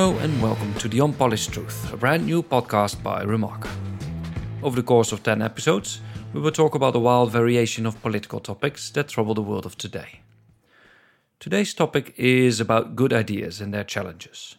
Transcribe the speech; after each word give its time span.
Hello 0.00 0.16
and 0.20 0.42
welcome 0.42 0.72
to 0.76 0.88
The 0.88 1.02
Unpolished 1.02 1.52
Truth, 1.52 1.92
a 1.92 1.96
brand 1.98 2.24
new 2.24 2.42
podcast 2.42 3.02
by 3.02 3.22
Remark. 3.22 3.68
Over 4.62 4.76
the 4.76 4.82
course 4.82 5.12
of 5.12 5.22
10 5.22 5.42
episodes, 5.42 6.00
we 6.32 6.40
will 6.40 6.52
talk 6.52 6.74
about 6.74 6.96
a 6.96 6.98
wild 6.98 7.30
variation 7.30 7.84
of 7.84 8.00
political 8.00 8.40
topics 8.40 8.88
that 8.92 9.08
trouble 9.08 9.34
the 9.34 9.42
world 9.42 9.66
of 9.66 9.76
today. 9.76 10.20
Today's 11.38 11.74
topic 11.74 12.14
is 12.16 12.60
about 12.60 12.96
good 12.96 13.12
ideas 13.12 13.60
and 13.60 13.74
their 13.74 13.84
challenges. 13.84 14.56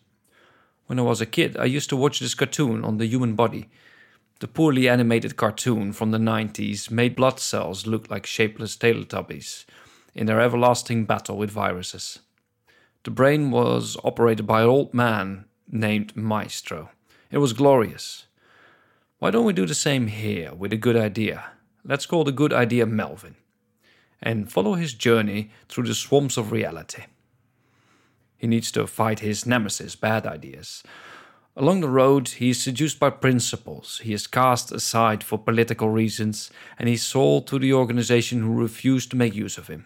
When 0.85 0.99
I 0.99 1.01
was 1.01 1.21
a 1.21 1.25
kid, 1.25 1.57
I 1.57 1.65
used 1.65 1.89
to 1.89 1.97
watch 1.97 2.19
this 2.19 2.35
cartoon 2.35 2.85
on 2.85 2.99
the 2.99 3.07
human 3.07 3.33
body. 3.33 3.67
The 4.41 4.47
poorly 4.47 4.87
animated 4.87 5.37
cartoon 5.37 5.91
from 5.91 6.11
the 6.11 6.19
90s 6.19 6.91
made 6.91 7.15
blood 7.15 7.39
cells 7.39 7.87
look 7.87 8.11
like 8.11 8.27
shapeless 8.27 8.77
Teletubbies 8.77 9.65
in 10.13 10.27
their 10.27 10.39
everlasting 10.39 11.05
battle 11.05 11.35
with 11.35 11.49
viruses. 11.49 12.19
The 13.03 13.11
brain 13.11 13.49
was 13.49 13.97
operated 14.03 14.45
by 14.45 14.61
an 14.61 14.67
old 14.67 14.93
man 14.93 15.45
named 15.67 16.15
Maestro. 16.15 16.91
It 17.31 17.39
was 17.39 17.53
glorious. 17.53 18.27
Why 19.17 19.31
don't 19.31 19.45
we 19.45 19.53
do 19.53 19.65
the 19.65 19.73
same 19.73 20.07
here 20.07 20.53
with 20.53 20.71
a 20.71 20.77
good 20.77 20.95
idea? 20.95 21.45
Let's 21.83 22.05
call 22.05 22.23
the 22.23 22.31
good 22.31 22.53
idea 22.53 22.85
Melvin 22.85 23.35
and 24.21 24.51
follow 24.51 24.75
his 24.75 24.93
journey 24.93 25.49
through 25.67 25.85
the 25.85 25.95
swamps 25.95 26.37
of 26.37 26.51
reality. 26.51 27.05
He 28.37 28.45
needs 28.45 28.71
to 28.73 28.85
fight 28.85 29.19
his 29.19 29.47
nemesis, 29.47 29.95
bad 29.95 30.27
ideas. 30.27 30.83
Along 31.55 31.81
the 31.81 31.89
road, 31.89 32.29
he 32.29 32.51
is 32.51 32.61
seduced 32.61 32.99
by 32.99 33.09
principles, 33.09 33.99
he 34.03 34.13
is 34.13 34.27
cast 34.27 34.71
aside 34.71 35.23
for 35.23 35.37
political 35.37 35.89
reasons, 35.89 36.51
and 36.77 36.87
he 36.87 36.95
is 36.95 37.03
sold 37.03 37.47
to 37.47 37.57
the 37.57 37.73
organization 37.73 38.41
who 38.41 38.61
refuse 38.61 39.07
to 39.07 39.17
make 39.17 39.35
use 39.35 39.57
of 39.57 39.67
him. 39.67 39.85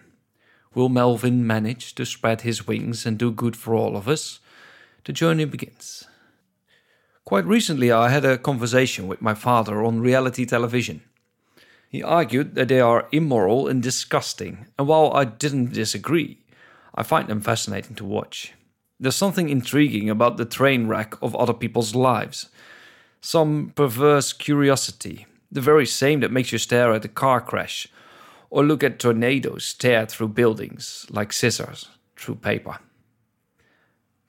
Will 0.75 0.89
Melvin 0.89 1.47
manage 1.47 1.95
to 1.95 2.05
spread 2.05 2.41
his 2.41 2.67
wings 2.67 3.05
and 3.05 3.17
do 3.17 3.31
good 3.31 3.55
for 3.55 3.73
all 3.73 3.95
of 3.95 4.09
us? 4.09 4.41
The 5.05 5.13
journey 5.13 5.45
begins. 5.45 6.03
Quite 7.23 7.45
recently, 7.45 7.93
I 7.93 8.09
had 8.09 8.25
a 8.25 8.37
conversation 8.37 9.07
with 9.07 9.21
my 9.21 9.33
father 9.33 9.83
on 9.85 10.01
reality 10.01 10.45
television. 10.45 11.01
He 11.89 12.03
argued 12.03 12.55
that 12.55 12.67
they 12.67 12.81
are 12.81 13.07
immoral 13.13 13.69
and 13.69 13.81
disgusting, 13.81 14.67
and 14.77 14.85
while 14.87 15.13
I 15.13 15.23
didn't 15.23 15.71
disagree, 15.71 16.39
I 16.93 17.03
find 17.03 17.29
them 17.29 17.39
fascinating 17.39 17.95
to 17.95 18.03
watch. 18.03 18.53
There's 18.99 19.15
something 19.15 19.47
intriguing 19.47 20.09
about 20.09 20.35
the 20.35 20.45
train 20.45 20.87
wreck 20.87 21.15
of 21.21 21.35
other 21.35 21.53
people's 21.53 21.95
lives. 21.95 22.49
Some 23.21 23.71
perverse 23.75 24.33
curiosity, 24.33 25.25
the 25.49 25.61
very 25.61 25.85
same 25.85 26.19
that 26.19 26.31
makes 26.31 26.51
you 26.51 26.57
stare 26.57 26.93
at 26.93 27.05
a 27.05 27.09
car 27.09 27.39
crash 27.39 27.87
or 28.55 28.63
look 28.63 28.85
at 28.85 28.99
tornadoes 28.99 29.73
tear 29.73 30.05
through 30.05 30.29
buildings 30.29 31.05
like 31.09 31.33
scissors 31.33 31.89
through 32.15 32.35
paper. 32.35 32.77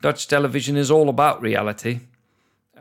Dutch 0.02 0.27
television 0.27 0.77
is 0.77 0.91
all 0.91 1.08
about 1.08 1.41
reality. 1.41 2.00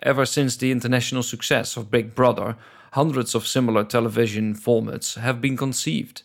Ever 0.01 0.25
since 0.25 0.57
the 0.57 0.71
international 0.71 1.21
success 1.21 1.77
of 1.77 1.91
Big 1.91 2.16
Brother, 2.16 2.57
hundreds 2.93 3.35
of 3.35 3.45
similar 3.45 3.83
television 3.83 4.55
formats 4.55 5.19
have 5.19 5.39
been 5.39 5.55
conceived. 5.55 6.23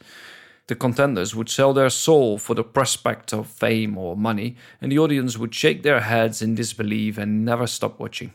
The 0.68 0.74
contenders 0.74 1.34
would 1.34 1.50
sell 1.50 1.74
their 1.74 1.90
soul 1.90 2.38
for 2.38 2.54
the 2.54 2.64
prospect 2.64 3.34
of 3.34 3.46
fame 3.46 3.98
or 3.98 4.16
money, 4.16 4.56
and 4.80 4.90
the 4.90 5.00
audience 5.00 5.36
would 5.36 5.54
shake 5.54 5.82
their 5.82 6.00
heads 6.00 6.40
in 6.40 6.54
disbelief 6.54 7.18
and 7.18 7.44
never 7.44 7.66
stop 7.66 8.00
watching. 8.00 8.32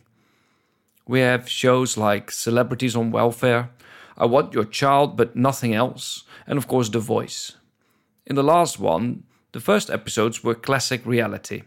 We 1.08 1.22
have 1.22 1.50
shows 1.50 1.97
like 1.97 2.30
Celebrities 2.30 2.95
on 2.95 3.09
Welfare, 3.09 3.72
I 4.18 4.26
Want 4.26 4.54
Your 4.54 4.64
Child 4.64 5.18
But 5.18 5.36
Nothing 5.36 5.74
Else, 5.74 6.24
and 6.48 6.58
of 6.58 6.68
course 6.68 6.90
The 6.90 7.00
Voice. 7.00 7.58
In 8.26 8.36
the 8.36 8.44
last 8.44 8.80
one, 8.80 9.24
the 9.52 9.60
first 9.60 9.90
episodes 9.90 10.44
were 10.44 10.56
classic 10.56 11.06
reality. 11.06 11.64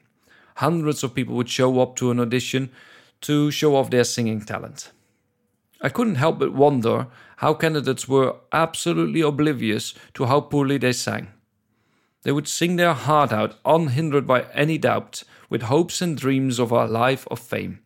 Hundreds 0.57 1.05
of 1.05 1.15
people 1.15 1.35
would 1.37 1.51
show 1.51 1.81
up 1.81 1.95
to 1.97 2.11
an 2.11 2.19
audition 2.19 2.71
to 3.21 3.51
show 3.51 3.77
off 3.77 3.91
their 3.91 4.05
singing 4.05 4.41
talent. 4.41 4.93
I 5.81 5.91
couldn't 5.91 6.17
help 6.17 6.39
but 6.39 6.55
wonder 6.55 7.09
how 7.37 7.55
candidates 7.55 8.09
were 8.09 8.37
absolutely 8.53 9.21
oblivious 9.21 9.95
to 10.15 10.25
how 10.25 10.41
poorly 10.41 10.79
they 10.79 10.93
sang. 10.93 11.29
They 12.23 12.33
would 12.33 12.49
sing 12.49 12.77
their 12.77 12.95
heart 12.95 13.33
out, 13.33 13.57
unhindered 13.65 14.27
by 14.27 14.47
any 14.55 14.79
doubt, 14.79 15.23
with 15.49 15.63
hopes 15.63 16.01
and 16.03 16.17
dreams 16.17 16.59
of 16.59 16.73
a 16.73 16.87
life 16.87 17.29
of 17.31 17.39
fame. 17.39 17.81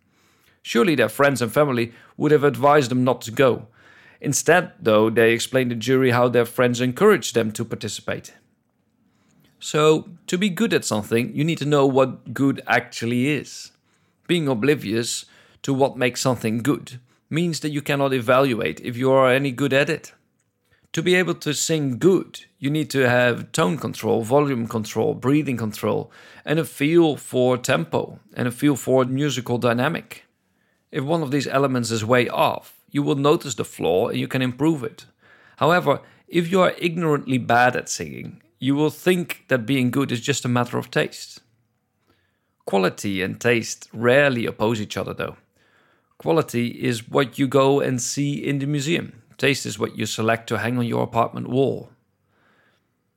Surely 0.63 0.95
their 0.95 1.09
friends 1.09 1.43
and 1.43 1.53
family 1.53 1.93
would 2.17 2.31
have 2.31 2.45
advised 2.45 2.91
them 2.91 3.05
not 3.05 3.21
to 3.23 3.31
go, 3.31 3.67
Instead, 4.25 4.71
though, 4.81 5.11
they 5.11 5.33
explained 5.33 5.73
the 5.73 5.75
jury 5.75 6.13
how 6.13 6.29
their 6.29 6.45
friends 6.45 6.81
encouraged 6.81 7.35
them 7.35 7.51
to 7.51 7.65
participate. 7.65 8.33
So, 9.59 10.11
to 10.29 10.39
be 10.39 10.49
good 10.49 10.73
at 10.73 10.85
something, 10.85 11.35
you 11.35 11.43
need 11.43 11.59
to 11.59 11.67
know 11.67 11.87
what 11.87 12.33
good 12.33 12.63
actually 12.69 13.31
is. 13.31 13.73
Being 14.29 14.47
oblivious 14.47 15.25
to 15.63 15.75
what 15.75 15.97
makes 15.97 16.21
something 16.21 16.63
good 16.63 17.01
means 17.29 17.61
that 17.61 17.71
you 17.71 17.83
cannot 17.83 18.15
evaluate 18.15 18.81
if 18.81 18.97
you 18.97 19.11
are 19.11 19.29
any 19.29 19.51
good 19.51 19.73
at 19.73 19.91
it. 19.91 20.13
To 20.93 21.03
be 21.03 21.17
able 21.17 21.35
to 21.35 21.53
sing 21.53 21.99
good, 21.99 22.45
you 22.61 22.71
need 22.71 22.91
to 22.91 23.09
have 23.09 23.51
tone 23.51 23.77
control, 23.77 24.23
volume 24.23 24.69
control, 24.69 25.15
breathing 25.15 25.57
control, 25.57 26.13
and 26.45 26.61
a 26.61 26.65
feel 26.65 27.17
for 27.17 27.59
tempo 27.59 28.21
and 28.35 28.47
a 28.47 28.53
feel 28.53 28.77
for 28.77 29.05
musical 29.05 29.59
dynamic. 29.59 30.27
If 30.93 31.03
one 31.03 31.23
of 31.23 31.33
these 31.33 31.49
elements 31.49 31.91
is 31.91 32.05
way 32.05 32.29
off, 32.29 32.82
you 32.93 33.03
will 33.03 33.17
notice 33.17 33.57
the 33.57 33.65
flaw 33.65 34.09
and 34.09 34.21
you 34.21 34.29
can 34.29 34.43
improve 34.43 34.85
it. 34.85 35.07
However, 35.57 36.01
if 36.29 36.53
you 36.53 36.61
are 36.61 36.75
ignorantly 36.79 37.39
bad 37.39 37.75
at 37.75 37.89
singing, 37.89 38.41
you 38.61 38.77
will 38.77 38.91
think 38.91 39.45
that 39.49 39.67
being 39.67 39.91
good 39.91 40.13
is 40.13 40.21
just 40.21 40.45
a 40.45 40.49
matter 40.49 40.79
of 40.79 40.91
taste. 40.91 41.41
Quality 42.65 43.23
and 43.23 43.41
taste 43.41 43.89
rarely 43.93 44.47
oppose 44.47 44.81
each 44.81 44.97
other, 44.97 45.13
though. 45.13 45.37
Quality 46.19 46.69
is 46.69 47.09
what 47.09 47.39
you 47.39 47.49
go 47.49 47.81
and 47.81 48.01
see 48.01 48.35
in 48.35 48.61
the 48.61 48.67
museum, 48.67 49.23
taste 49.37 49.67
is 49.67 49.79
what 49.79 49.99
you 49.99 50.07
select 50.07 50.47
to 50.49 50.59
hang 50.59 50.79
on 50.79 50.87
your 50.87 51.03
apartment 51.03 51.49
wall. 51.49 51.91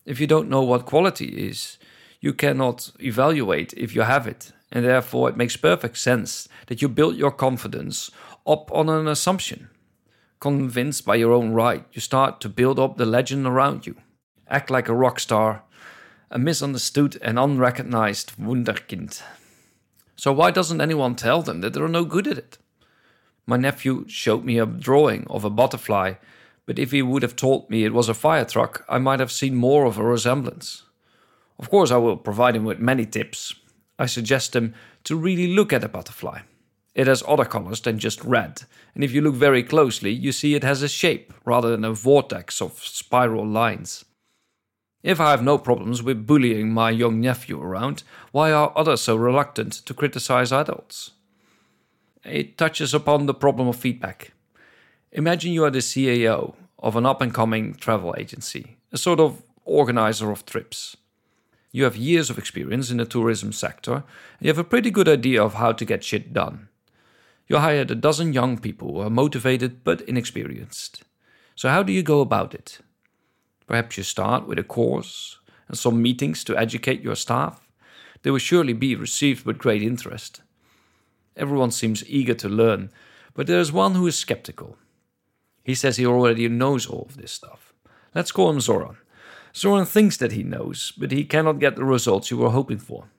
If 0.05 0.19
you 0.19 0.25
don't 0.25 0.49
know 0.49 0.63
what 0.63 0.87
quality 0.87 1.27
is, 1.49 1.77
you 2.19 2.33
cannot 2.33 2.91
evaluate 2.99 3.73
if 3.73 3.93
you 3.93 4.01
have 4.01 4.25
it, 4.25 4.51
and 4.71 4.83
therefore 4.83 5.29
it 5.29 5.37
makes 5.37 5.57
perfect 5.57 5.97
sense 5.97 6.49
that 6.67 6.81
you 6.81 6.89
build 6.89 7.15
your 7.15 7.31
confidence 7.31 8.09
up 8.45 8.71
on 8.71 8.89
an 8.89 9.07
assumption. 9.07 9.69
Convinced 10.39 11.05
by 11.05 11.15
your 11.15 11.33
own 11.33 11.51
right, 11.53 11.85
you 11.93 12.01
start 12.01 12.39
to 12.41 12.49
build 12.49 12.79
up 12.79 12.97
the 12.97 13.05
legend 13.05 13.47
around 13.47 13.87
you. 13.87 13.95
Act 14.47 14.69
like 14.69 14.87
a 14.87 14.93
rock 14.93 15.19
star, 15.19 15.63
a 16.29 16.37
misunderstood 16.37 17.17
and 17.21 17.39
unrecognized 17.39 18.33
wunderkind. 18.37 19.21
So, 20.15 20.31
why 20.31 20.51
doesn't 20.51 20.81
anyone 20.81 21.15
tell 21.15 21.41
them 21.41 21.61
that 21.61 21.73
they're 21.73 21.87
no 21.87 22.05
good 22.05 22.27
at 22.27 22.37
it? 22.37 22.57
My 23.47 23.57
nephew 23.57 24.05
showed 24.07 24.43
me 24.43 24.59
a 24.59 24.65
drawing 24.65 25.25
of 25.29 25.43
a 25.43 25.49
butterfly, 25.49 26.13
but 26.65 26.79
if 26.79 26.91
he 26.91 27.01
would 27.01 27.21
have 27.21 27.35
told 27.35 27.69
me 27.69 27.83
it 27.83 27.93
was 27.93 28.09
a 28.09 28.13
fire 28.13 28.45
truck, 28.45 28.85
I 28.89 28.97
might 28.97 29.19
have 29.19 29.31
seen 29.31 29.55
more 29.55 29.85
of 29.85 29.97
a 29.97 30.03
resemblance. 30.03 30.83
Of 31.59 31.69
course, 31.69 31.91
I 31.91 31.97
will 31.97 32.17
provide 32.17 32.55
him 32.55 32.65
with 32.65 32.79
many 32.79 33.05
tips. 33.05 33.53
I 33.97 34.07
suggest 34.07 34.55
him 34.55 34.73
to 35.05 35.15
really 35.15 35.53
look 35.53 35.71
at 35.71 35.83
a 35.83 35.89
butterfly. 35.89 36.41
It 36.95 37.07
has 37.07 37.23
other 37.27 37.43
colors 37.43 37.81
than 37.81 37.99
just 37.99 38.23
red, 38.23 38.63
and 38.93 39.03
if 39.03 39.11
you 39.11 39.21
look 39.21 39.35
very 39.35 39.63
closely, 39.63 40.11
you 40.11 40.31
see 40.31 40.55
it 40.55 40.63
has 40.63 40.81
a 40.81 40.87
shape 40.87 41.33
rather 41.43 41.69
than 41.69 41.83
a 41.83 41.91
vortex 41.91 42.61
of 42.61 42.79
spiral 42.79 43.45
lines. 43.45 44.05
If 45.03 45.19
I 45.19 45.31
have 45.31 45.43
no 45.43 45.57
problems 45.57 46.01
with 46.01 46.25
bullying 46.25 46.73
my 46.73 46.89
young 46.89 47.19
nephew 47.19 47.61
around, 47.61 48.03
why 48.31 48.51
are 48.51 48.71
others 48.75 49.01
so 49.01 49.17
reluctant 49.17 49.73
to 49.73 49.93
criticize 49.93 50.53
adults? 50.53 51.11
It 52.23 52.57
touches 52.57 52.93
upon 52.93 53.25
the 53.25 53.33
problem 53.33 53.67
of 53.67 53.75
feedback. 53.75 54.31
Imagine 55.11 55.51
you 55.51 55.63
are 55.65 55.69
the 55.69 55.79
CEO 55.79 56.55
of 56.79 56.95
an 56.95 57.05
up 57.05 57.21
and 57.21 57.33
coming 57.33 57.75
travel 57.75 58.15
agency, 58.17 58.77
a 58.91 58.97
sort 58.97 59.19
of 59.19 59.43
organizer 59.65 60.31
of 60.31 60.45
trips. 60.45 60.97
You 61.71 61.83
have 61.83 61.97
years 61.97 62.29
of 62.29 62.37
experience 62.37 62.89
in 62.89 62.97
the 62.97 63.05
tourism 63.05 63.51
sector, 63.51 63.93
and 63.93 64.03
you 64.41 64.47
have 64.47 64.57
a 64.57 64.63
pretty 64.63 64.91
good 64.91 65.09
idea 65.09 65.43
of 65.43 65.55
how 65.55 65.73
to 65.73 65.85
get 65.85 66.03
shit 66.03 66.33
done. 66.33 66.69
You 67.47 67.57
hired 67.57 67.91
a 67.91 67.95
dozen 67.95 68.33
young 68.33 68.57
people 68.57 68.93
who 68.93 68.99
are 69.01 69.09
motivated 69.09 69.83
but 69.83 70.01
inexperienced. 70.01 71.03
So, 71.55 71.69
how 71.69 71.83
do 71.83 71.93
you 71.93 72.01
go 72.01 72.21
about 72.21 72.53
it? 72.53 72.79
Perhaps 73.67 73.97
you 73.97 74.03
start 74.03 74.47
with 74.47 74.59
a 74.59 74.63
course 74.63 75.39
and 75.67 75.77
some 75.77 76.01
meetings 76.01 76.43
to 76.43 76.57
educate 76.57 77.01
your 77.01 77.15
staff. 77.15 77.67
They 78.23 78.31
will 78.31 78.39
surely 78.39 78.73
be 78.73 78.95
received 78.95 79.45
with 79.45 79.59
great 79.59 79.83
interest. 79.83 80.41
Everyone 81.37 81.71
seems 81.71 82.07
eager 82.09 82.33
to 82.35 82.49
learn, 82.49 82.89
but 83.33 83.47
there 83.47 83.59
is 83.59 83.71
one 83.71 83.93
who 83.93 84.07
is 84.07 84.17
skeptical. 84.17 84.77
He 85.63 85.75
says 85.75 85.97
he 85.97 86.05
already 86.05 86.47
knows 86.47 86.87
all 86.87 87.05
of 87.09 87.17
this 87.17 87.31
stuff. 87.31 87.73
Let's 88.13 88.31
call 88.31 88.49
him 88.49 88.61
Zoran. 88.61 88.97
Zoran 89.55 89.85
thinks 89.85 90.17
that 90.17 90.31
he 90.31 90.43
knows, 90.43 90.93
but 90.97 91.11
he 91.11 91.25
cannot 91.25 91.59
get 91.59 91.75
the 91.75 91.85
results 91.85 92.31
you 92.31 92.37
were 92.37 92.49
hoping 92.49 92.77
for. 92.77 93.09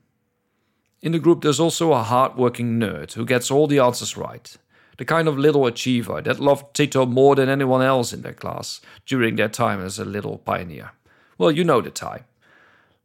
In 1.06 1.12
the 1.12 1.20
group, 1.20 1.42
there's 1.42 1.60
also 1.60 1.92
a 1.92 2.02
hard-working 2.02 2.80
nerd 2.80 3.12
who 3.12 3.24
gets 3.24 3.48
all 3.48 3.68
the 3.68 3.78
answers 3.78 4.16
right. 4.16 4.56
The 4.98 5.04
kind 5.04 5.28
of 5.28 5.38
little 5.38 5.64
achiever 5.64 6.20
that 6.22 6.40
loved 6.40 6.74
Tito 6.74 7.06
more 7.06 7.36
than 7.36 7.48
anyone 7.48 7.80
else 7.80 8.12
in 8.12 8.22
their 8.22 8.32
class 8.32 8.80
during 9.06 9.36
their 9.36 9.48
time 9.48 9.80
as 9.80 10.00
a 10.00 10.04
little 10.04 10.38
pioneer. 10.38 10.90
Well, 11.38 11.52
you 11.52 11.62
know 11.62 11.80
the 11.80 11.90
type. 11.90 12.24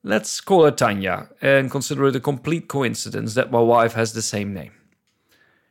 Let's 0.02 0.42
call 0.42 0.66
her 0.66 0.72
Tanya 0.72 1.30
and 1.44 1.70
consider 1.70 2.08
it 2.08 2.16
a 2.16 2.20
complete 2.20 2.68
coincidence 2.68 3.36
that 3.36 3.52
my 3.52 3.60
wife 3.60 3.94
has 3.94 4.14
the 4.14 4.24
same 4.24 4.52
name. 4.52 4.72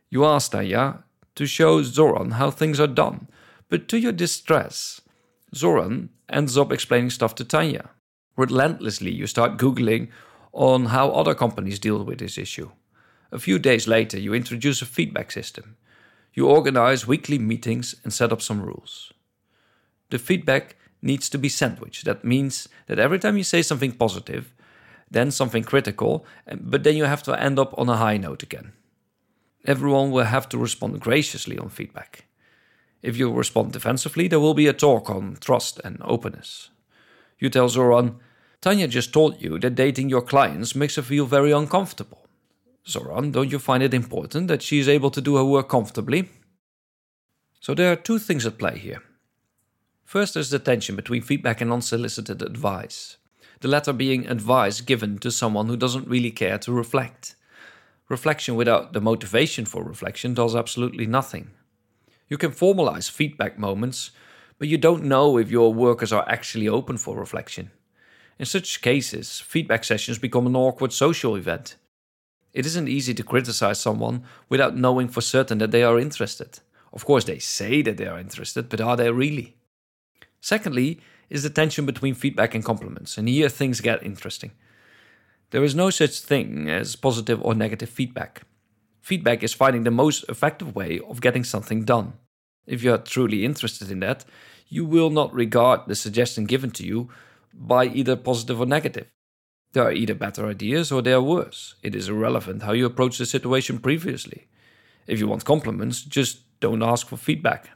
You 0.09 0.25
ask 0.25 0.53
Tanya 0.53 1.03
to 1.35 1.47
show 1.47 1.83
Zoran 1.83 2.31
how 2.35 2.53
things 2.53 2.79
are 2.79 2.87
done, 2.87 3.27
but 3.69 3.89
to 3.89 3.99
your 3.99 4.13
distress, 4.13 5.01
Zoran 5.53 6.11
ends 6.29 6.57
up 6.57 6.71
explaining 6.71 7.11
stuff 7.11 7.35
to 7.35 7.45
Tanya. 7.45 7.91
Relentlessly, 8.37 9.11
you 9.11 9.27
start 9.27 9.59
Googling 9.59 10.11
on 10.53 10.87
how 10.87 11.11
other 11.11 11.35
companies 11.35 11.79
deal 11.79 12.05
with 12.05 12.19
this 12.19 12.39
issue. 12.39 12.71
A 13.33 13.39
few 13.39 13.59
days 13.59 13.87
later, 13.87 14.19
you 14.19 14.35
introduce 14.35 14.83
a 14.83 14.87
feedback 14.87 15.31
system. 15.31 15.77
You 16.35 16.49
organize 16.49 17.07
weekly 17.07 17.39
meetings 17.39 17.95
and 18.03 18.13
set 18.13 18.33
up 18.33 18.43
some 18.43 18.63
rules. 18.63 19.13
The 20.11 20.19
feedback 20.19 20.77
needs 21.03 21.29
to 21.31 21.39
be 21.39 21.49
sandwiched. 21.49 22.05
That 22.05 22.25
means 22.25 22.69
that 22.87 22.99
every 22.99 23.19
time 23.19 23.37
you 23.37 23.45
say 23.45 23.63
something 23.63 23.93
positive, 23.93 24.53
then 25.11 25.31
something 25.31 25.65
critical, 25.65 26.25
eh, 26.47 26.57
but 26.61 26.85
then 26.85 26.97
you 26.97 27.05
have 27.05 27.23
to 27.25 27.41
end 27.41 27.59
up 27.59 27.77
on 27.79 27.89
a 27.89 27.97
high 27.97 28.17
note 28.17 28.43
again. 28.43 28.73
Everyone 29.65 30.11
will 30.11 30.25
have 30.25 30.49
to 30.51 30.59
respond 30.59 31.01
graciously 31.01 31.59
on 31.59 31.69
feedback. 31.69 32.25
If 33.03 33.17
you 33.17 33.33
respond 33.33 33.73
defensively, 33.73 34.29
there 34.29 34.41
will 34.41 34.55
be 34.55 34.67
a 34.67 34.73
talk 34.73 35.11
on 35.11 35.37
trust 35.41 35.81
and 35.85 35.99
openness. 36.05 36.71
You 37.39 37.49
tell 37.49 37.69
Zoran, 37.69 38.17
Tanya 38.61 38.87
just 38.89 39.13
told 39.13 39.41
you 39.41 39.59
that 39.59 39.75
dating 39.75 40.11
your 40.11 40.21
clients 40.21 40.75
makes 40.75 40.97
her 40.97 41.03
feel 41.03 41.25
very 41.25 41.51
uncomfortable. 41.51 42.27
Zoran, 42.87 43.33
don't 43.33 43.51
you 43.51 43.59
find 43.59 43.83
it 43.83 43.95
important 43.95 44.49
that 44.49 44.61
she 44.61 44.79
is 44.79 44.89
able 44.89 45.11
to 45.11 45.21
do 45.21 45.37
her 45.37 45.45
work 45.45 45.69
comfortably? 45.69 46.29
So 47.61 47.75
there 47.75 47.91
are 47.93 47.97
two 47.97 48.19
things 48.19 48.45
at 48.45 48.59
play 48.59 48.79
here. 48.79 49.03
First, 50.05 50.35
there's 50.35 50.51
the 50.51 50.59
tension 50.59 50.97
between 50.97 51.23
feedback 51.23 51.61
and 51.61 51.73
unsolicited 51.73 52.43
advice, 52.43 53.17
the 53.61 53.69
latter 53.69 53.93
being 53.93 54.27
advice 54.27 54.81
given 54.81 55.19
to 55.19 55.31
someone 55.31 55.69
who 55.69 55.77
doesn't 55.77 56.09
really 56.09 56.31
care 56.31 56.59
to 56.59 56.73
reflect. 56.73 57.37
Reflection 58.09 58.57
without 58.57 58.93
the 58.93 59.01
motivation 59.01 59.65
for 59.65 59.85
reflection 59.85 60.35
does 60.35 60.57
absolutely 60.57 61.07
nothing. 61.07 61.51
You 62.29 62.37
can 62.37 62.51
formalize 62.51 63.11
feedback 63.11 63.59
moments, 63.59 64.11
but 64.59 64.69
you 64.69 64.77
don't 64.77 65.05
know 65.05 65.39
if 65.39 65.51
your 65.51 65.73
workers 65.73 66.13
are 66.13 66.29
actually 66.29 66.69
open 66.69 66.99
for 66.99 67.17
reflection. 67.17 67.71
In 68.41 68.47
such 68.47 68.81
cases, 68.81 69.39
feedback 69.39 69.85
sessions 69.85 70.19
become 70.19 70.47
an 70.47 70.57
awkward 70.57 70.95
social 70.95 71.37
event. 71.37 71.77
It 72.55 72.65
isn't 72.65 72.89
easy 72.89 73.13
to 73.13 73.23
criticize 73.23 73.79
someone 73.79 74.25
without 74.49 74.75
knowing 74.75 75.09
for 75.09 75.21
certain 75.21 75.59
that 75.59 75.73
they 75.73 75.83
are 75.83 75.99
interested. 75.99 76.61
Of 76.91 77.05
course, 77.05 77.25
they 77.25 77.39
say 77.39 77.83
that 77.83 77.99
they 77.99 78.07
are 78.07 78.19
interested, 78.19 78.71
but 78.71 78.81
are 78.81 78.97
they 78.97 79.13
really? 79.13 79.57
Secondly, 80.41 81.01
is 81.29 81.43
the 81.43 81.51
tension 81.51 81.85
between 81.85 82.15
feedback 82.15 82.55
and 82.55 82.65
compliments, 82.65 83.19
and 83.19 83.29
here 83.29 83.51
things 83.51 83.83
get 83.83 84.03
interesting. 84.03 84.53
There 85.51 85.63
is 85.63 85.75
no 85.75 85.91
such 85.91 86.21
thing 86.21 86.71
as 86.71 86.97
positive 86.97 87.43
or 87.43 87.55
negative 87.55 87.91
feedback. 87.91 88.45
Feedback 89.03 89.43
is 89.43 89.53
finding 89.53 89.85
the 89.85 89.91
most 89.91 90.25
effective 90.31 90.75
way 90.75 90.99
of 91.11 91.21
getting 91.21 91.45
something 91.45 91.85
done. 91.85 92.15
If 92.67 92.83
you 92.83 92.95
are 92.95 92.99
truly 92.99 93.45
interested 93.45 93.91
in 93.91 94.01
that, 94.01 94.25
you 94.67 94.87
will 94.87 95.11
not 95.11 95.35
regard 95.35 95.81
the 95.87 95.95
suggestion 95.95 96.47
given 96.47 96.71
to 96.71 96.87
you 96.87 97.11
by 97.53 97.87
either 97.87 98.17
positive 98.17 98.61
or 98.61 98.67
negative. 98.67 99.07
There 99.73 99.85
are 99.85 99.93
either 99.93 100.15
better 100.15 100.47
ideas 100.47 100.91
or 100.91 101.03
they 101.03 101.13
are 101.13 101.23
worse. 101.23 101.75
It 101.83 101.95
is 101.95 102.09
irrelevant 102.09 102.63
how 102.63 102.73
you 102.73 102.87
approach 102.87 103.19
the 103.19 103.27
situation 103.27 103.79
previously. 103.79 104.49
If 105.07 105.19
you 105.19 105.29
want 105.29 105.45
compliments, 105.45 106.03
just 106.03 106.41
don't 106.61 106.83
ask 106.83 107.07
for 107.07 107.17
feedback. 107.17 107.71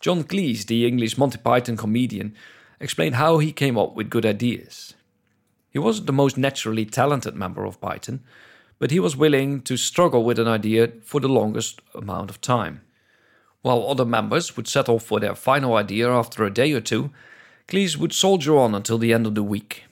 John 0.00 0.24
Cleese, 0.24 0.66
the 0.66 0.86
English 0.86 1.16
Monty 1.16 1.38
Python 1.38 1.76
comedian, 1.76 2.34
explained 2.80 3.14
how 3.14 3.38
he 3.38 3.52
came 3.52 3.78
up 3.78 3.94
with 3.94 4.10
good 4.10 4.26
ideas. 4.26 4.94
He 5.70 5.78
wasn't 5.78 6.06
the 6.06 6.12
most 6.12 6.36
naturally 6.36 6.84
talented 6.84 7.36
member 7.36 7.64
of 7.64 7.80
Python, 7.80 8.20
but 8.78 8.90
he 8.90 8.98
was 8.98 9.16
willing 9.16 9.62
to 9.62 9.76
struggle 9.76 10.24
with 10.24 10.38
an 10.38 10.48
idea 10.48 10.92
for 11.04 11.20
the 11.20 11.28
longest 11.28 11.80
amount 11.94 12.30
of 12.30 12.40
time. 12.40 12.80
While 13.62 13.86
other 13.86 14.04
members 14.04 14.56
would 14.56 14.66
settle 14.66 14.98
for 14.98 15.20
their 15.20 15.36
final 15.36 15.76
idea 15.76 16.10
after 16.10 16.44
a 16.44 16.52
day 16.52 16.72
or 16.72 16.80
two, 16.80 17.12
Cleese 17.68 17.96
would 17.96 18.12
soldier 18.12 18.56
on 18.56 18.74
until 18.74 18.98
the 18.98 19.12
end 19.12 19.26
of 19.26 19.34
the 19.34 19.42
week. 19.42 19.84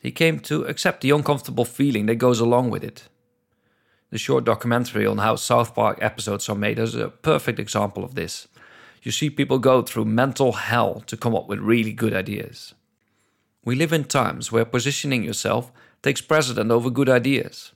He 0.00 0.10
came 0.10 0.40
to 0.40 0.64
accept 0.64 1.00
the 1.02 1.10
uncomfortable 1.10 1.64
feeling 1.64 2.06
that 2.06 2.16
goes 2.16 2.40
along 2.40 2.70
with 2.70 2.82
it. 2.82 3.08
The 4.10 4.18
short 4.18 4.44
documentary 4.44 5.06
on 5.06 5.18
how 5.18 5.36
South 5.36 5.74
Park 5.74 5.98
episodes 6.00 6.48
are 6.48 6.54
made 6.56 6.78
is 6.78 6.94
a 6.94 7.08
perfect 7.08 7.58
example 7.58 8.04
of 8.04 8.14
this 8.14 8.48
you 9.02 9.10
see 9.10 9.30
people 9.30 9.58
go 9.58 9.82
through 9.82 10.04
mental 10.04 10.52
hell 10.52 11.02
to 11.06 11.16
come 11.16 11.34
up 11.34 11.48
with 11.48 11.58
really 11.58 11.92
good 11.92 12.14
ideas. 12.14 12.74
We 13.64 13.74
live 13.74 13.92
in 13.92 14.04
times 14.04 14.52
where 14.52 14.64
positioning 14.64 15.24
yourself 15.24 15.72
takes 16.02 16.20
precedent 16.20 16.70
over 16.70 16.90
good 16.90 17.08
ideas. 17.08 17.72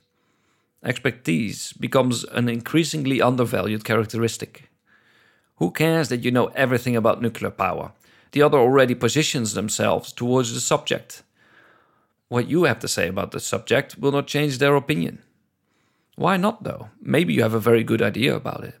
Expertise 0.83 1.73
becomes 1.73 2.23
an 2.25 2.47
increasingly 2.47 3.21
undervalued 3.21 3.83
characteristic. 3.83 4.69
Who 5.57 5.71
cares 5.71 6.09
that 6.09 6.23
you 6.23 6.31
know 6.31 6.47
everything 6.47 6.95
about 6.95 7.21
nuclear 7.21 7.51
power? 7.51 7.93
The 8.35 8.41
other 8.41 8.57
already 8.57 8.95
positions 8.95 9.53
themselves 9.53 10.11
towards 10.11 10.53
the 10.53 10.59
subject. 10.59 11.23
What 12.27 12.49
you 12.49 12.65
have 12.65 12.79
to 12.79 12.87
say 12.89 13.07
about 13.07 13.31
the 13.31 13.39
subject 13.39 13.97
will 13.97 14.11
not 14.11 14.27
change 14.27 14.57
their 14.57 14.75
opinion. 14.75 15.19
Why 16.17 16.35
not, 16.35 16.61
though? 16.65 16.89
Maybe 17.01 17.33
you 17.33 17.43
have 17.43 17.53
a 17.53 17.61
very 17.61 17.81
good 17.81 18.01
idea 18.01 18.35
about 18.35 18.65
it. 18.65 18.75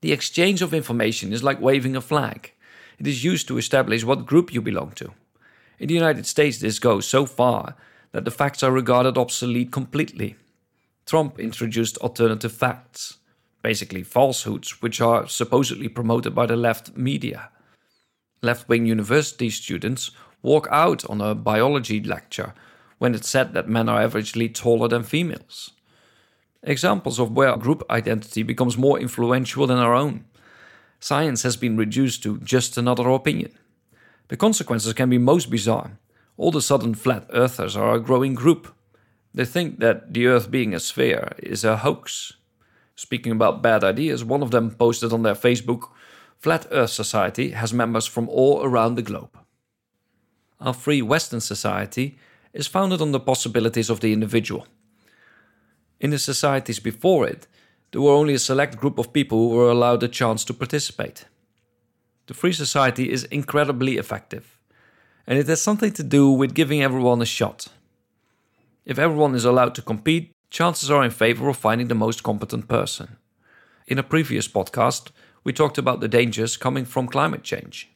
The 0.00 0.12
exchange 0.12 0.62
of 0.62 0.72
information 0.72 1.34
is 1.34 1.42
like 1.42 1.60
waving 1.60 1.94
a 1.94 2.00
flag. 2.00 2.52
It 2.98 3.06
is 3.06 3.22
used 3.22 3.46
to 3.48 3.58
establish 3.58 4.04
what 4.04 4.24
group 4.24 4.54
you 4.54 4.62
belong 4.62 4.92
to. 4.92 5.12
In 5.78 5.88
the 5.88 6.00
United 6.02 6.24
States, 6.24 6.60
this 6.60 6.78
goes 6.78 7.06
so 7.06 7.26
far 7.26 7.76
that 8.12 8.24
the 8.24 8.30
facts 8.30 8.62
are 8.62 8.72
regarded 8.72 9.18
obsolete 9.18 9.70
completely. 9.70 10.36
Trump 11.04 11.38
introduced 11.38 11.98
alternative 11.98 12.52
facts, 12.52 13.18
basically 13.62 14.02
falsehoods, 14.02 14.80
which 14.80 14.98
are 14.98 15.28
supposedly 15.28 15.88
promoted 15.88 16.34
by 16.34 16.46
the 16.46 16.56
left 16.56 16.96
media. 16.96 17.50
Left 18.42 18.68
wing 18.68 18.86
university 18.86 19.50
students 19.50 20.10
walk 20.42 20.66
out 20.70 21.08
on 21.10 21.20
a 21.20 21.34
biology 21.34 22.02
lecture 22.02 22.54
when 22.98 23.14
it's 23.14 23.28
said 23.28 23.52
that 23.52 23.68
men 23.68 23.88
are 23.88 24.00
averagely 24.00 24.52
taller 24.52 24.88
than 24.88 25.02
females. 25.02 25.72
Examples 26.62 27.18
of 27.18 27.32
where 27.32 27.56
group 27.56 27.82
identity 27.90 28.42
becomes 28.42 28.76
more 28.76 28.98
influential 28.98 29.66
than 29.66 29.78
our 29.78 29.94
own. 29.94 30.24
Science 31.00 31.42
has 31.42 31.56
been 31.56 31.76
reduced 31.76 32.22
to 32.22 32.38
just 32.40 32.76
another 32.76 33.08
opinion. 33.08 33.52
The 34.28 34.36
consequences 34.36 34.92
can 34.92 35.10
be 35.10 35.18
most 35.18 35.50
bizarre. 35.50 35.98
All 36.36 36.56
a 36.56 36.62
sudden, 36.62 36.94
flat 36.94 37.26
earthers 37.32 37.76
are 37.76 37.94
a 37.94 38.00
growing 38.00 38.34
group. 38.34 38.74
They 39.34 39.44
think 39.44 39.80
that 39.80 40.12
the 40.12 40.26
earth 40.26 40.50
being 40.50 40.74
a 40.74 40.80
sphere 40.80 41.32
is 41.38 41.64
a 41.64 41.78
hoax. 41.78 42.34
Speaking 42.96 43.32
about 43.32 43.62
bad 43.62 43.82
ideas, 43.82 44.24
one 44.24 44.42
of 44.42 44.50
them 44.50 44.70
posted 44.70 45.12
on 45.12 45.22
their 45.22 45.34
Facebook 45.34 45.88
Flat 46.40 46.66
Earth 46.70 46.90
Society 46.90 47.50
has 47.50 47.72
members 47.72 48.06
from 48.06 48.28
all 48.28 48.62
around 48.64 48.96
the 48.96 49.02
globe. 49.02 49.38
Our 50.58 50.74
free 50.74 51.02
Western 51.02 51.40
society 51.40 52.18
is 52.52 52.66
founded 52.66 53.00
on 53.00 53.12
the 53.12 53.20
possibilities 53.20 53.90
of 53.90 54.00
the 54.00 54.12
individual 54.12 54.66
in 56.00 56.10
the 56.10 56.18
societies 56.18 56.80
before 56.80 57.26
it, 57.26 57.46
there 57.92 58.00
were 58.00 58.12
only 58.12 58.34
a 58.34 58.38
select 58.38 58.76
group 58.76 58.98
of 58.98 59.12
people 59.12 59.38
who 59.38 59.56
were 59.56 59.70
allowed 59.70 60.02
a 60.02 60.08
chance 60.08 60.44
to 60.46 60.54
participate. 60.54 61.26
The 62.26 62.34
free 62.34 62.52
society 62.52 63.10
is 63.10 63.24
incredibly 63.24 63.98
effective, 63.98 64.58
and 65.26 65.38
it 65.38 65.48
has 65.48 65.60
something 65.60 65.92
to 65.92 66.02
do 66.02 66.30
with 66.30 66.54
giving 66.54 66.82
everyone 66.82 67.20
a 67.20 67.26
shot. 67.26 67.68
If 68.86 68.98
everyone 68.98 69.34
is 69.34 69.44
allowed 69.44 69.74
to 69.74 69.82
compete, 69.82 70.32
chances 70.48 70.90
are 70.90 71.04
in 71.04 71.10
favor 71.10 71.48
of 71.48 71.56
finding 71.56 71.88
the 71.88 71.94
most 71.94 72.22
competent 72.22 72.66
person. 72.66 73.16
In 73.86 73.98
a 73.98 74.02
previous 74.02 74.48
podcast, 74.48 75.10
we 75.44 75.52
talked 75.52 75.78
about 75.78 76.00
the 76.00 76.08
dangers 76.08 76.56
coming 76.56 76.84
from 76.84 77.08
climate 77.08 77.42
change. 77.42 77.90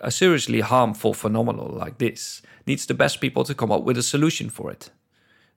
A 0.00 0.10
seriously 0.10 0.60
harmful 0.60 1.14
phenomenon 1.14 1.76
like 1.76 1.98
this 1.98 2.42
needs 2.66 2.86
the 2.86 2.94
best 2.94 3.20
people 3.20 3.44
to 3.44 3.54
come 3.54 3.72
up 3.72 3.82
with 3.82 3.98
a 3.98 4.02
solution 4.02 4.48
for 4.48 4.70
it 4.70 4.90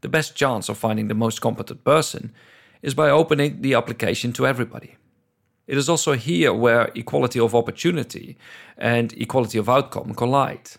the 0.01 0.09
best 0.09 0.35
chance 0.35 0.67
of 0.67 0.77
finding 0.77 1.07
the 1.07 1.13
most 1.13 1.41
competent 1.41 1.83
person 1.83 2.33
is 2.81 2.93
by 2.93 3.09
opening 3.09 3.61
the 3.61 3.75
application 3.75 4.33
to 4.33 4.45
everybody. 4.45 4.97
It 5.67 5.77
is 5.77 5.87
also 5.87 6.13
here 6.13 6.53
where 6.53 6.91
equality 6.95 7.39
of 7.39 7.55
opportunity 7.55 8.37
and 8.77 9.13
equality 9.13 9.57
of 9.59 9.69
outcome 9.69 10.13
collide. 10.15 10.71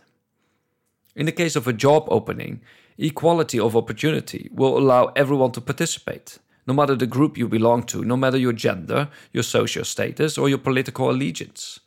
In 1.14 1.26
the 1.26 1.32
case 1.32 1.56
of 1.56 1.68
a 1.68 1.72
job 1.72 2.06
opening, 2.08 2.60
equality 2.98 3.58
of 3.58 3.76
opportunity 3.76 4.50
will 4.52 4.76
allow 4.76 5.12
everyone 5.14 5.52
to 5.52 5.60
participate, 5.60 6.38
no 6.66 6.74
matter 6.74 6.94
the 6.94 7.06
group 7.06 7.36
you 7.36 7.48
belong 7.48 7.82
to, 7.84 8.04
no 8.04 8.16
matter 8.16 8.36
your 8.36 8.52
gender, 8.52 9.08
your 9.32 9.42
social 9.42 9.84
status, 9.84 10.38
or 10.38 10.48
your 10.48 10.58
political 10.58 11.10
allegiance. 11.10 11.80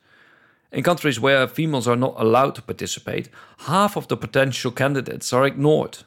In 0.71 0.83
countries 0.83 1.19
where 1.19 1.47
females 1.47 1.87
are 1.87 1.95
not 1.95 2.15
allowed 2.17 2.55
to 2.55 2.61
participate, 2.61 3.29
half 3.59 3.95
of 3.95 4.07
the 4.07 4.17
potential 4.17 4.71
candidates 4.71 5.31
are 5.31 5.45
ignored 5.45 5.99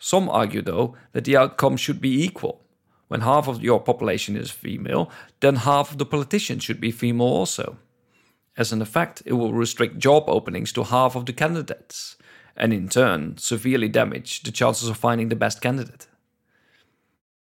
some 0.00 0.30
argue, 0.30 0.62
though, 0.62 0.96
that 1.12 1.24
the 1.24 1.36
outcome 1.36 1.76
should 1.76 2.00
be 2.00 2.24
equal. 2.24 2.64
When 3.08 3.20
half 3.20 3.46
of 3.46 3.62
your 3.62 3.80
population 3.80 4.34
is 4.34 4.50
female, 4.50 5.10
then 5.40 5.56
half 5.56 5.92
of 5.92 5.98
the 5.98 6.06
politicians 6.06 6.64
should 6.64 6.80
be 6.80 6.90
female 6.90 7.26
also. 7.26 7.76
As 8.56 8.72
an 8.72 8.80
effect, 8.80 9.22
it 9.26 9.34
will 9.34 9.52
restrict 9.52 9.98
job 9.98 10.24
openings 10.26 10.72
to 10.72 10.84
half 10.84 11.16
of 11.16 11.26
the 11.26 11.34
candidates, 11.34 12.16
and 12.56 12.72
in 12.72 12.88
turn, 12.88 13.36
severely 13.36 13.88
damage 13.88 14.42
the 14.42 14.50
chances 14.50 14.88
of 14.88 14.96
finding 14.96 15.28
the 15.28 15.36
best 15.36 15.60
candidate. 15.60 16.06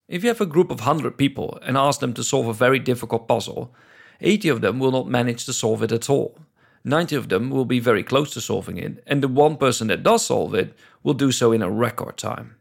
If 0.10 0.24
you 0.24 0.30
have 0.30 0.42
a 0.42 0.48
group 0.48 0.72
of 0.72 0.80
100 0.80 1.20
people 1.20 1.60
and 1.62 1.78
ask 1.78 2.00
them 2.00 2.14
to 2.16 2.24
solve 2.24 2.48
a 2.48 2.54
very 2.54 2.80
difficult 2.80 3.28
puzzle, 3.28 3.76
80 4.22 4.50
of 4.50 4.62
them 4.62 4.80
will 4.80 4.92
not 4.92 5.08
manage 5.08 5.46
to 5.46 5.54
solve 5.54 5.84
it 5.84 5.92
at 5.92 6.10
all. 6.10 6.40
90 6.84 7.16
of 7.16 7.30
them 7.30 7.52
will 7.52 7.64
be 7.64 7.80
very 7.80 8.02
close 8.02 8.34
to 8.34 8.42
solving 8.42 8.78
it, 8.78 9.04
and 9.06 9.22
the 9.22 9.28
one 9.28 9.56
person 9.56 9.88
that 9.88 10.02
does 10.02 10.26
solve 10.26 10.56
it 10.56 10.74
will 11.04 11.14
do 11.14 11.32
so 11.32 11.52
in 11.52 11.62
a 11.62 11.70
record 11.70 12.18
time. 12.18 12.56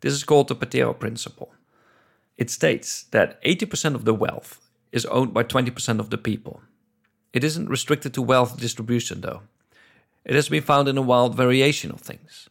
This 0.00 0.14
is 0.14 0.24
called 0.24 0.48
the 0.48 0.56
Pareto 0.56 0.98
principle. 0.98 1.52
It 2.38 2.48
states 2.48 3.02
that 3.10 3.42
80% 3.42 3.94
of 3.94 4.06
the 4.06 4.14
wealth 4.14 4.58
is 4.90 5.04
owned 5.06 5.34
by 5.34 5.42
20% 5.42 6.00
of 6.00 6.08
the 6.08 6.16
people. 6.16 6.62
It 7.34 7.44
isn't 7.44 7.68
restricted 7.68 8.14
to 8.14 8.22
wealth 8.22 8.58
distribution, 8.58 9.20
though. 9.20 9.42
It 10.24 10.34
has 10.34 10.48
been 10.48 10.62
found 10.62 10.88
in 10.88 10.96
a 10.96 11.02
wild 11.02 11.34
variation 11.34 11.90
of 11.90 12.00
things. 12.00 12.48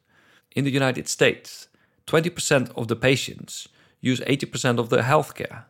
In 0.56 0.66
the 0.66 0.72
United 0.72 1.08
States, 1.08 1.68
20% 2.06 2.72
of 2.76 2.90
the 2.90 2.96
patients 2.96 3.70
use 4.02 4.20
80% 4.22 4.80
of 4.80 4.90
the 4.90 4.98
healthcare. 4.98 5.64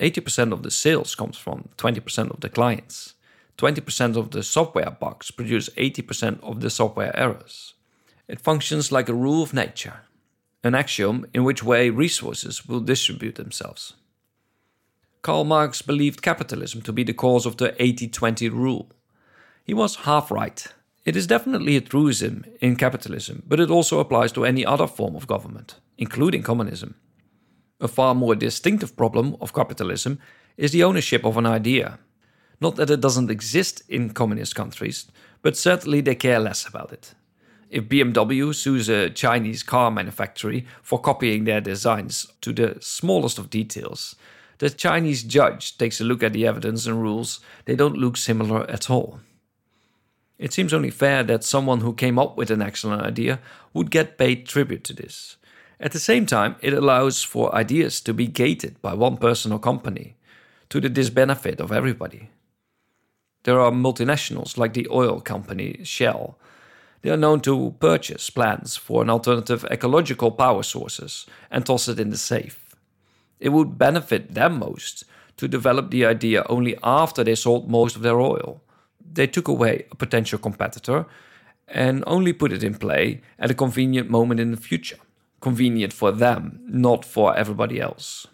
80% 0.00 0.52
of 0.52 0.62
the 0.62 0.70
sales 0.70 1.14
comes 1.14 1.36
from 1.36 1.68
20% 1.76 2.30
of 2.30 2.40
the 2.40 2.48
clients. 2.48 3.14
20% 3.58 4.16
of 4.16 4.30
the 4.30 4.42
software 4.42 4.90
bugs 4.90 5.30
produce 5.30 5.68
80% 5.70 6.40
of 6.42 6.60
the 6.60 6.70
software 6.70 7.16
errors. 7.18 7.74
It 8.28 8.40
functions 8.40 8.92
like 8.92 9.08
a 9.08 9.14
rule 9.14 9.42
of 9.42 9.52
nature, 9.52 10.00
an 10.62 10.74
axiom 10.74 11.26
in 11.34 11.44
which 11.44 11.64
way 11.64 11.90
resources 11.90 12.66
will 12.66 12.80
distribute 12.80 13.34
themselves. 13.34 13.94
Karl 15.22 15.44
Marx 15.44 15.82
believed 15.82 16.22
capitalism 16.22 16.82
to 16.82 16.92
be 16.92 17.02
the 17.02 17.12
cause 17.12 17.46
of 17.46 17.56
the 17.56 17.74
80 17.82 18.08
20 18.08 18.48
rule. 18.50 18.90
He 19.64 19.74
was 19.74 19.96
half 19.96 20.30
right. 20.30 20.64
It 21.04 21.16
is 21.16 21.26
definitely 21.26 21.76
a 21.76 21.80
truism 21.80 22.44
in 22.60 22.76
capitalism, 22.76 23.42
but 23.48 23.60
it 23.60 23.70
also 23.70 23.98
applies 23.98 24.30
to 24.32 24.44
any 24.44 24.64
other 24.64 24.86
form 24.86 25.16
of 25.16 25.26
government, 25.26 25.76
including 25.96 26.42
communism. 26.42 26.94
A 27.80 27.88
far 27.88 28.14
more 28.14 28.34
distinctive 28.34 28.96
problem 28.96 29.36
of 29.40 29.54
capitalism 29.54 30.18
is 30.56 30.72
the 30.72 30.82
ownership 30.82 31.24
of 31.24 31.36
an 31.36 31.46
idea. 31.46 31.98
Not 32.60 32.76
that 32.76 32.90
it 32.90 33.00
doesn't 33.00 33.30
exist 33.30 33.82
in 33.88 34.10
communist 34.10 34.56
countries, 34.56 35.06
but 35.42 35.56
certainly 35.56 36.00
they 36.00 36.16
care 36.16 36.40
less 36.40 36.66
about 36.66 36.92
it. 36.92 37.14
If 37.70 37.84
BMW 37.84 38.54
sues 38.54 38.88
a 38.88 39.10
Chinese 39.10 39.62
car 39.62 39.90
manufacturer 39.90 40.62
for 40.82 40.98
copying 40.98 41.44
their 41.44 41.60
designs 41.60 42.26
to 42.40 42.52
the 42.52 42.78
smallest 42.80 43.38
of 43.38 43.50
details, 43.50 44.16
the 44.58 44.70
Chinese 44.70 45.22
judge 45.22 45.78
takes 45.78 46.00
a 46.00 46.04
look 46.04 46.22
at 46.22 46.32
the 46.32 46.46
evidence 46.46 46.86
and 46.86 47.00
rules, 47.00 47.40
they 47.66 47.76
don't 47.76 47.96
look 47.96 48.16
similar 48.16 48.68
at 48.68 48.90
all. 48.90 49.20
It 50.38 50.52
seems 50.52 50.72
only 50.72 50.90
fair 50.90 51.22
that 51.24 51.44
someone 51.44 51.80
who 51.80 51.92
came 51.92 52.18
up 52.18 52.36
with 52.36 52.50
an 52.50 52.62
excellent 52.62 53.02
idea 53.02 53.38
would 53.72 53.90
get 53.90 54.18
paid 54.18 54.46
tribute 54.46 54.82
to 54.84 54.92
this. 54.92 55.36
At 55.80 55.92
the 55.92 56.00
same 56.00 56.26
time, 56.26 56.56
it 56.60 56.72
allows 56.72 57.22
for 57.22 57.54
ideas 57.54 58.00
to 58.00 58.12
be 58.12 58.26
gated 58.26 58.82
by 58.82 58.94
one 58.94 59.16
person 59.16 59.52
or 59.52 59.60
company, 59.60 60.16
to 60.70 60.80
the 60.80 60.90
disbenefit 60.90 61.60
of 61.60 61.70
everybody. 61.70 62.30
There 63.44 63.60
are 63.60 63.70
multinationals 63.70 64.58
like 64.58 64.74
the 64.74 64.88
oil 64.90 65.20
company 65.20 65.80
Shell. 65.84 66.36
They 67.02 67.10
are 67.10 67.16
known 67.16 67.40
to 67.42 67.76
purchase 67.78 68.28
plans 68.28 68.76
for 68.76 69.02
an 69.02 69.08
alternative 69.08 69.64
ecological 69.70 70.32
power 70.32 70.64
sources 70.64 71.26
and 71.50 71.64
toss 71.64 71.86
it 71.88 72.00
in 72.00 72.10
the 72.10 72.16
safe. 72.16 72.74
It 73.38 73.50
would 73.50 73.78
benefit 73.78 74.34
them 74.34 74.58
most 74.58 75.04
to 75.36 75.46
develop 75.46 75.90
the 75.90 76.04
idea 76.04 76.44
only 76.48 76.76
after 76.82 77.22
they 77.22 77.36
sold 77.36 77.70
most 77.70 77.94
of 77.94 78.02
their 78.02 78.20
oil. 78.20 78.60
They 79.12 79.28
took 79.28 79.46
away 79.46 79.86
a 79.92 79.94
potential 79.96 80.40
competitor 80.40 81.06
and 81.68 82.02
only 82.06 82.32
put 82.32 82.52
it 82.52 82.64
in 82.64 82.74
play 82.74 83.20
at 83.38 83.50
a 83.50 83.54
convenient 83.54 84.10
moment 84.10 84.40
in 84.40 84.50
the 84.50 84.56
future. 84.56 84.98
Convenient 85.40 85.92
for 85.92 86.12
them, 86.12 86.60
not 86.66 87.04
for 87.04 87.36
everybody 87.36 87.80
else. 87.80 88.26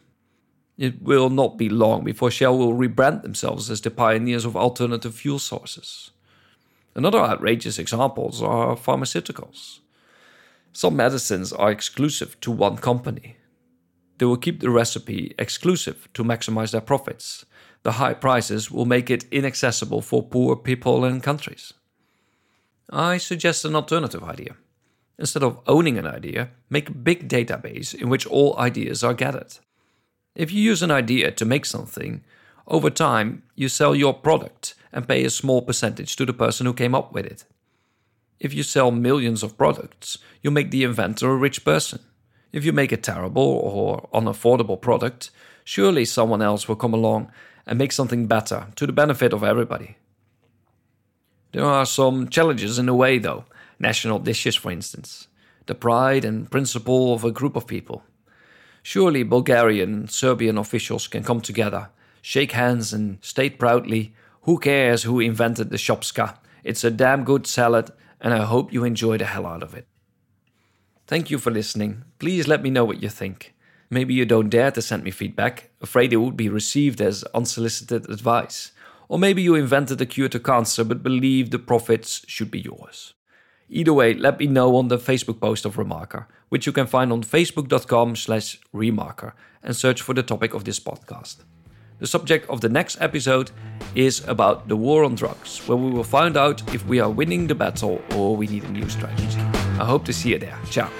It 0.76 1.02
will 1.02 1.30
not 1.30 1.56
be 1.56 1.68
long 1.68 2.04
before 2.04 2.30
Shell 2.30 2.58
will 2.58 2.74
rebrand 2.74 3.22
themselves 3.22 3.70
as 3.70 3.80
the 3.80 3.90
pioneers 3.90 4.44
of 4.44 4.56
alternative 4.56 5.14
fuel 5.14 5.38
sources. 5.38 6.10
Another 6.94 7.18
outrageous 7.18 7.78
examples 7.78 8.42
are 8.42 8.76
pharmaceuticals. 8.76 9.80
Some 10.72 10.96
medicines 10.96 11.52
are 11.52 11.70
exclusive 11.70 12.40
to 12.40 12.50
one 12.50 12.78
company, 12.78 13.36
they 14.18 14.26
will 14.26 14.36
keep 14.36 14.60
the 14.60 14.70
recipe 14.70 15.34
exclusive 15.38 16.08
to 16.14 16.24
maximize 16.24 16.70
their 16.70 16.80
profits. 16.80 17.44
The 17.82 17.92
high 17.92 18.14
prices 18.14 18.70
will 18.70 18.86
make 18.86 19.10
it 19.10 19.24
inaccessible 19.30 20.02
for 20.02 20.22
poor 20.22 20.56
people 20.56 21.04
and 21.04 21.22
countries. 21.22 21.74
I 22.90 23.18
suggest 23.18 23.64
an 23.64 23.74
alternative 23.74 24.22
idea. 24.22 24.56
Instead 25.18 25.42
of 25.42 25.60
owning 25.66 25.96
an 25.96 26.06
idea, 26.06 26.50
make 26.68 26.88
a 26.88 26.92
big 26.92 27.28
database 27.28 27.94
in 27.94 28.08
which 28.08 28.26
all 28.26 28.58
ideas 28.58 29.04
are 29.04 29.14
gathered. 29.14 29.58
If 30.34 30.50
you 30.50 30.60
use 30.60 30.82
an 30.82 30.90
idea 30.90 31.30
to 31.30 31.44
make 31.44 31.64
something, 31.64 32.24
over 32.66 32.90
time 32.90 33.42
you 33.54 33.68
sell 33.68 33.94
your 33.94 34.14
product 34.14 34.74
and 34.92 35.06
pay 35.06 35.24
a 35.24 35.30
small 35.30 35.62
percentage 35.62 36.16
to 36.16 36.24
the 36.24 36.32
person 36.32 36.66
who 36.66 36.74
came 36.74 36.94
up 36.94 37.12
with 37.12 37.26
it. 37.26 37.44
If 38.40 38.52
you 38.52 38.62
sell 38.62 38.90
millions 38.90 39.42
of 39.42 39.56
products, 39.56 40.18
you 40.42 40.50
make 40.50 40.70
the 40.70 40.84
inventor 40.84 41.30
a 41.30 41.36
rich 41.36 41.64
person. 41.64 42.00
If 42.52 42.64
you 42.64 42.72
make 42.72 42.92
a 42.92 42.96
terrible 42.96 43.42
or 43.42 44.08
unaffordable 44.12 44.80
product, 44.80 45.30
surely 45.64 46.04
someone 46.04 46.42
else 46.42 46.68
will 46.68 46.76
come 46.76 46.94
along 46.94 47.30
and 47.66 47.78
make 47.78 47.92
something 47.92 48.26
better 48.26 48.68
to 48.76 48.86
the 48.86 48.92
benefit 48.92 49.32
of 49.32 49.42
everybody. 49.42 49.96
There 51.52 51.64
are 51.64 51.86
some 51.86 52.28
challenges 52.28 52.78
in 52.78 52.86
the 52.86 52.94
way, 52.94 53.18
though. 53.18 53.44
National 53.78 54.18
dishes, 54.18 54.56
for 54.56 54.70
instance. 54.70 55.28
The 55.66 55.74
pride 55.74 56.24
and 56.24 56.50
principle 56.50 57.14
of 57.14 57.24
a 57.24 57.32
group 57.32 57.56
of 57.56 57.66
people. 57.66 58.02
Surely 58.82 59.22
Bulgarian 59.22 59.94
and 59.94 60.10
Serbian 60.10 60.58
officials 60.58 61.08
can 61.08 61.24
come 61.24 61.40
together, 61.40 61.88
shake 62.20 62.52
hands, 62.52 62.92
and 62.92 63.18
state 63.22 63.58
proudly 63.58 64.14
who 64.44 64.58
cares 64.58 65.04
who 65.04 65.20
invented 65.20 65.70
the 65.70 65.78
shopska? 65.78 66.36
It's 66.62 66.84
a 66.84 66.90
damn 66.90 67.24
good 67.24 67.46
salad, 67.46 67.90
and 68.20 68.34
I 68.34 68.44
hope 68.44 68.72
you 68.72 68.84
enjoy 68.84 69.16
the 69.16 69.24
hell 69.24 69.46
out 69.46 69.62
of 69.62 69.74
it. 69.74 69.86
Thank 71.06 71.30
you 71.30 71.38
for 71.38 71.50
listening. 71.50 72.04
Please 72.18 72.46
let 72.46 72.62
me 72.62 72.68
know 72.68 72.84
what 72.84 73.02
you 73.02 73.08
think. 73.08 73.54
Maybe 73.88 74.12
you 74.12 74.26
don't 74.26 74.50
dare 74.50 74.70
to 74.72 74.82
send 74.82 75.02
me 75.02 75.10
feedback, 75.10 75.70
afraid 75.80 76.12
it 76.12 76.18
would 76.18 76.36
be 76.36 76.48
received 76.50 77.00
as 77.00 77.24
unsolicited 77.34 78.10
advice. 78.10 78.72
Or 79.08 79.18
maybe 79.18 79.40
you 79.40 79.54
invented 79.54 80.00
a 80.00 80.06
cure 80.06 80.28
to 80.28 80.40
cancer 80.40 80.84
but 80.84 81.02
believe 81.02 81.50
the 81.50 81.58
profits 81.58 82.22
should 82.26 82.50
be 82.50 82.60
yours. 82.60 83.13
Either 83.68 83.92
way, 83.92 84.14
let 84.14 84.38
me 84.38 84.46
know 84.46 84.76
on 84.76 84.88
the 84.88 84.98
Facebook 84.98 85.40
post 85.40 85.64
of 85.64 85.76
Remarker, 85.76 86.26
which 86.48 86.66
you 86.66 86.72
can 86.72 86.86
find 86.86 87.12
on 87.12 87.22
facebook.com 87.22 88.16
slash 88.16 88.60
remarker 88.74 89.32
and 89.62 89.74
search 89.74 90.02
for 90.02 90.14
the 90.14 90.22
topic 90.22 90.54
of 90.54 90.64
this 90.64 90.78
podcast. 90.78 91.36
The 91.98 92.06
subject 92.06 92.48
of 92.50 92.60
the 92.60 92.68
next 92.68 93.00
episode 93.00 93.50
is 93.94 94.22
about 94.26 94.68
the 94.68 94.76
war 94.76 95.04
on 95.04 95.14
drugs, 95.14 95.58
where 95.66 95.78
we 95.78 95.90
will 95.90 96.04
find 96.04 96.36
out 96.36 96.74
if 96.74 96.84
we 96.86 97.00
are 97.00 97.10
winning 97.10 97.46
the 97.46 97.54
battle 97.54 98.02
or 98.14 98.36
we 98.36 98.46
need 98.46 98.64
a 98.64 98.70
new 98.70 98.88
strategy. 98.88 99.40
I 99.80 99.84
hope 99.84 100.04
to 100.06 100.12
see 100.12 100.30
you 100.30 100.38
there. 100.38 100.58
Ciao. 100.70 100.90